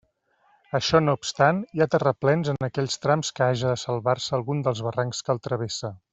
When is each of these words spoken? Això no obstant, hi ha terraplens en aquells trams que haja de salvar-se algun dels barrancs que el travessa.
Això 0.77 1.01
no 1.03 1.13
obstant, 1.17 1.59
hi 1.75 1.83
ha 1.83 1.87
terraplens 1.95 2.49
en 2.55 2.67
aquells 2.69 2.97
trams 3.05 3.31
que 3.41 3.45
haja 3.49 3.75
de 3.75 3.83
salvar-se 3.83 4.35
algun 4.39 4.65
dels 4.69 4.83
barrancs 4.89 5.21
que 5.29 5.35
el 5.37 5.45
travessa. 5.51 5.95